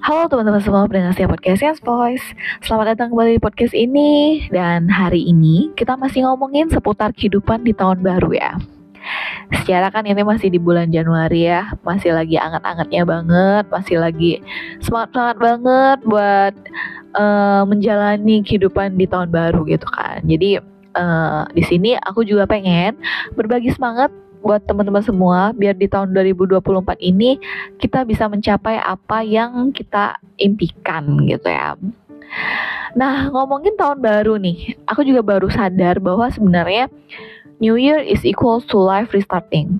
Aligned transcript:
Halo 0.00 0.32
teman-teman 0.32 0.64
semua 0.64 0.88
pendengar 0.88 1.12
siap 1.12 1.28
podcast 1.28 1.60
Yes 1.60 1.80
Voice. 1.84 2.24
Selamat 2.64 2.96
datang 2.96 3.12
kembali 3.12 3.36
di 3.36 3.42
podcast 3.44 3.76
ini. 3.76 4.40
Dan 4.48 4.88
hari 4.88 5.28
ini 5.28 5.76
kita 5.76 5.92
masih 5.92 6.24
ngomongin 6.24 6.72
seputar 6.72 7.12
kehidupan 7.12 7.68
di 7.68 7.76
tahun 7.76 8.00
baru 8.00 8.32
ya. 8.32 8.56
Secara 9.60 9.92
kan 9.92 10.08
ini 10.08 10.24
masih 10.24 10.48
di 10.48 10.56
bulan 10.56 10.88
Januari 10.88 11.52
ya. 11.52 11.76
Masih 11.84 12.16
lagi 12.16 12.40
anget-angetnya 12.40 13.04
banget. 13.04 13.64
Masih 13.68 14.00
lagi 14.00 14.40
semangat-semangat 14.80 15.36
banget 15.36 15.98
buat 16.08 16.54
uh, 17.20 17.68
menjalani 17.68 18.40
kehidupan 18.40 18.96
di 18.96 19.04
tahun 19.04 19.28
baru 19.28 19.68
gitu 19.68 19.84
kan. 19.84 20.24
Jadi 20.24 20.64
uh, 20.96 21.44
di 21.52 21.60
sini 21.60 22.00
aku 22.08 22.24
juga 22.24 22.48
pengen 22.48 22.96
berbagi 23.36 23.68
semangat 23.76 24.08
buat 24.40 24.64
teman-teman 24.64 25.04
semua 25.04 25.52
biar 25.52 25.76
di 25.76 25.86
tahun 25.86 26.16
2024 26.16 26.60
ini 27.00 27.36
kita 27.76 28.04
bisa 28.08 28.26
mencapai 28.26 28.80
apa 28.80 29.20
yang 29.20 29.72
kita 29.72 30.16
impikan 30.40 31.28
gitu 31.28 31.48
ya. 31.48 31.76
Nah, 32.96 33.30
ngomongin 33.30 33.78
tahun 33.78 34.02
baru 34.02 34.38
nih, 34.38 34.80
aku 34.86 35.06
juga 35.06 35.22
baru 35.22 35.46
sadar 35.50 36.02
bahwa 36.02 36.26
sebenarnya 36.30 36.90
New 37.62 37.76
Year 37.76 38.00
is 38.00 38.24
equal 38.26 38.64
to 38.64 38.80
life 38.80 39.12
restarting. 39.12 39.78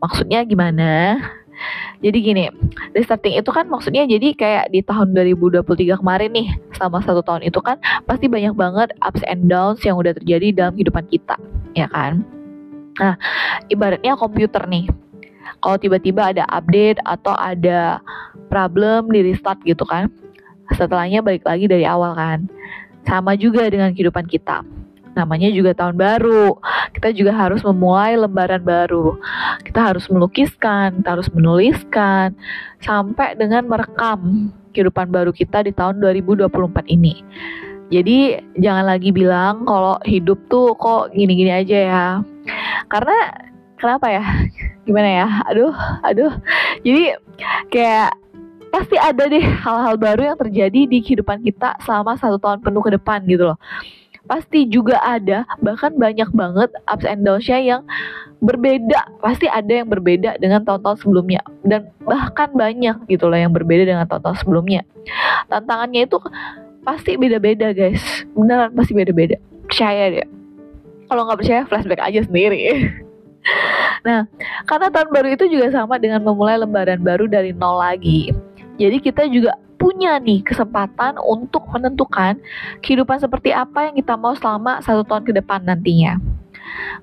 Maksudnya 0.00 0.42
gimana? 0.48 1.20
Jadi 2.00 2.18
gini, 2.24 2.48
restarting 2.96 3.36
itu 3.36 3.52
kan 3.52 3.68
maksudnya 3.68 4.08
jadi 4.08 4.32
kayak 4.32 4.72
di 4.72 4.80
tahun 4.80 5.12
2023 5.12 6.00
kemarin 6.00 6.32
nih, 6.32 6.48
selama 6.72 7.04
satu 7.04 7.20
tahun 7.20 7.44
itu 7.44 7.60
kan 7.60 7.76
pasti 8.08 8.24
banyak 8.24 8.56
banget 8.56 8.96
ups 9.04 9.20
and 9.28 9.52
downs 9.52 9.84
yang 9.84 10.00
udah 10.00 10.16
terjadi 10.16 10.56
dalam 10.56 10.72
kehidupan 10.80 11.04
kita, 11.12 11.36
ya 11.76 11.84
kan? 11.92 12.24
Nah, 12.98 13.14
ibaratnya 13.70 14.18
komputer 14.18 14.66
nih. 14.66 14.90
Kalau 15.60 15.76
tiba-tiba 15.76 16.32
ada 16.32 16.48
update 16.48 16.98
atau 17.04 17.36
ada 17.36 18.00
problem 18.48 19.12
di 19.12 19.30
restart 19.30 19.60
gitu 19.62 19.84
kan. 19.84 20.08
Setelahnya 20.74 21.20
balik 21.20 21.44
lagi 21.44 21.68
dari 21.68 21.84
awal 21.84 22.16
kan. 22.16 22.48
Sama 23.04 23.36
juga 23.36 23.68
dengan 23.68 23.92
kehidupan 23.92 24.26
kita. 24.26 24.64
Namanya 25.14 25.50
juga 25.50 25.74
tahun 25.74 25.98
baru. 25.98 26.56
Kita 26.96 27.10
juga 27.12 27.34
harus 27.34 27.60
memulai 27.66 28.14
lembaran 28.16 28.62
baru. 28.62 29.18
Kita 29.66 29.92
harus 29.92 30.06
melukiskan, 30.08 31.02
kita 31.02 31.18
harus 31.18 31.28
menuliskan 31.34 32.32
sampai 32.80 33.36
dengan 33.36 33.66
merekam 33.66 34.48
kehidupan 34.70 35.10
baru 35.10 35.34
kita 35.34 35.66
di 35.66 35.74
tahun 35.74 35.98
2024 35.98 36.50
ini. 36.88 37.20
Jadi 37.90 38.38
jangan 38.62 38.86
lagi 38.86 39.10
bilang 39.10 39.66
kalau 39.66 39.98
hidup 40.06 40.38
tuh 40.46 40.78
kok 40.78 41.10
gini-gini 41.10 41.50
aja 41.50 41.78
ya 41.90 42.06
karena 42.90 43.16
kenapa 43.78 44.06
ya? 44.10 44.24
Gimana 44.86 45.08
ya? 45.08 45.26
Aduh 45.48 45.74
aduh. 46.02 46.32
Jadi 46.82 47.14
kayak 47.70 48.12
pasti 48.70 48.98
ada 48.98 49.26
deh 49.26 49.42
hal-hal 49.42 49.94
baru 49.98 50.34
yang 50.34 50.38
terjadi 50.38 50.80
di 50.90 50.98
kehidupan 51.02 51.42
kita 51.46 51.78
selama 51.86 52.18
satu 52.18 52.38
tahun 52.38 52.60
penuh 52.60 52.82
ke 52.82 52.90
depan 52.98 53.22
gitu 53.30 53.54
loh. 53.54 53.58
Pasti 54.28 54.68
juga 54.68 55.00
ada 55.02 55.42
bahkan 55.58 55.96
banyak 55.96 56.30
banget 56.30 56.70
ups 56.86 57.06
and 57.08 57.22
downs-nya 57.26 57.58
yang 57.58 57.82
berbeda. 58.38 59.18
Pasti 59.18 59.50
ada 59.50 59.82
yang 59.82 59.88
berbeda 59.90 60.38
dengan 60.38 60.62
tahun-tahun 60.62 61.02
sebelumnya. 61.02 61.42
Dan 61.66 61.90
bahkan 62.04 62.52
banyak 62.54 63.10
gitu 63.10 63.26
loh 63.26 63.38
yang 63.38 63.50
berbeda 63.50 63.86
dengan 63.88 64.06
tahun-tahun 64.06 64.44
sebelumnya. 64.44 64.86
Tantangannya 65.50 66.06
itu 66.06 66.18
pasti 66.86 67.18
beda-beda 67.18 67.74
guys. 67.74 68.02
Beneran 68.36 68.70
pasti 68.76 68.92
beda-beda. 68.94 69.40
Percaya 69.66 70.14
deh 70.14 70.39
kalau 71.10 71.26
nggak 71.26 71.42
percaya 71.42 71.66
flashback 71.66 72.00
aja 72.00 72.22
sendiri 72.22 72.86
nah 74.06 74.24
karena 74.64 74.88
tahun 74.88 75.10
baru 75.10 75.28
itu 75.34 75.44
juga 75.50 75.74
sama 75.74 75.98
dengan 75.98 76.22
memulai 76.22 76.56
lembaran 76.56 77.02
baru 77.02 77.26
dari 77.26 77.50
nol 77.50 77.82
lagi 77.82 78.30
jadi 78.80 78.96
kita 78.96 79.28
juga 79.28 79.58
punya 79.80 80.20
nih 80.20 80.44
kesempatan 80.44 81.16
untuk 81.20 81.64
menentukan 81.72 82.36
kehidupan 82.84 83.16
seperti 83.16 83.48
apa 83.48 83.88
yang 83.88 83.96
kita 83.96 84.12
mau 84.12 84.36
selama 84.36 84.84
satu 84.84 85.00
tahun 85.08 85.24
ke 85.24 85.32
depan 85.40 85.64
nantinya. 85.64 86.20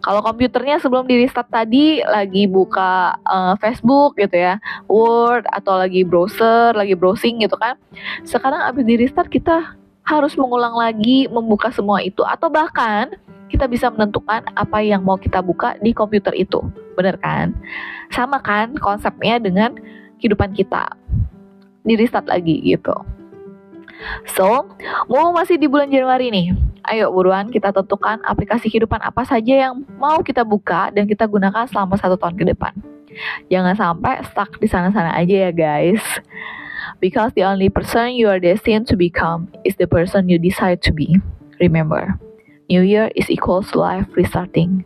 Kalau 0.06 0.22
komputernya 0.22 0.78
sebelum 0.78 1.10
di 1.10 1.26
restart 1.26 1.50
tadi 1.50 2.00
lagi 2.06 2.46
buka 2.46 3.18
uh, 3.26 3.58
Facebook 3.58 4.16
gitu 4.22 4.38
ya, 4.38 4.62
Word 4.86 5.50
atau 5.50 5.82
lagi 5.82 6.06
browser, 6.06 6.78
lagi 6.78 6.94
browsing 6.94 7.42
gitu 7.42 7.58
kan. 7.58 7.76
Sekarang 8.22 8.62
abis 8.70 8.86
di 8.86 8.96
restart 8.96 9.28
kita 9.34 9.74
harus 10.08 10.40
mengulang 10.40 10.78
lagi 10.78 11.28
membuka 11.28 11.74
semua 11.74 12.00
itu 12.00 12.24
atau 12.24 12.48
bahkan 12.48 13.12
kita 13.48 13.66
bisa 13.68 13.88
menentukan 13.92 14.44
apa 14.56 14.80
yang 14.84 15.04
mau 15.04 15.16
kita 15.16 15.40
buka 15.40 15.80
di 15.80 15.96
komputer 15.96 16.36
itu. 16.36 16.60
Bener 17.00 17.16
kan? 17.20 17.56
Sama 18.12 18.40
kan 18.44 18.76
konsepnya 18.80 19.40
dengan 19.40 19.76
kehidupan 20.20 20.52
kita. 20.56 20.92
Di 21.88 21.96
restart 21.96 22.28
lagi 22.28 22.60
gitu. 22.64 22.96
So, 24.38 24.68
mau 25.10 25.34
masih 25.34 25.58
di 25.58 25.66
bulan 25.66 25.90
Januari 25.90 26.30
nih. 26.30 26.54
Ayo 26.88 27.12
buruan 27.12 27.52
kita 27.52 27.76
tentukan 27.76 28.24
aplikasi 28.24 28.72
kehidupan 28.72 29.04
apa 29.04 29.28
saja 29.28 29.68
yang 29.68 29.84
mau 30.00 30.24
kita 30.24 30.48
buka 30.48 30.88
dan 30.96 31.04
kita 31.04 31.28
gunakan 31.28 31.68
selama 31.68 32.00
satu 32.00 32.16
tahun 32.16 32.40
ke 32.40 32.46
depan. 32.56 32.72
Jangan 33.52 33.76
sampai 33.76 34.24
stuck 34.30 34.56
di 34.62 34.70
sana-sana 34.70 35.12
aja 35.18 35.50
ya 35.50 35.52
guys. 35.52 36.04
Because 37.04 37.36
the 37.36 37.44
only 37.44 37.68
person 37.68 38.16
you 38.16 38.32
are 38.32 38.40
destined 38.40 38.88
to 38.88 38.96
become 38.96 39.52
is 39.68 39.76
the 39.76 39.90
person 39.90 40.32
you 40.32 40.40
decide 40.40 40.80
to 40.88 40.96
be. 40.96 41.20
Remember. 41.60 42.16
New 42.68 42.84
Year 42.84 43.12
is 43.16 43.32
equals 43.32 43.76
life 43.76 44.08
restarting. 44.16 44.84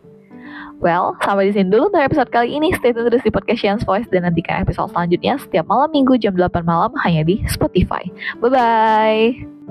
Well, 0.82 1.14
sampai 1.22 1.46
di 1.46 1.54
sini 1.54 1.70
dulu 1.70 1.94
untuk 1.94 2.02
episode 2.02 2.34
kali 2.34 2.58
ini. 2.58 2.74
Stay 2.74 2.90
tune 2.90 3.06
terus 3.06 3.22
di 3.22 3.30
podcast 3.30 3.62
Chance 3.62 3.82
Voice 3.86 4.10
dan 4.10 4.26
nantikan 4.26 4.66
episode 4.66 4.90
selanjutnya 4.90 5.38
setiap 5.38 5.70
malam 5.70 5.94
minggu 5.94 6.18
jam 6.18 6.34
8 6.34 6.66
malam 6.66 6.90
hanya 7.06 7.22
di 7.22 7.38
Spotify. 7.46 8.02
Bye-bye! 8.42 9.61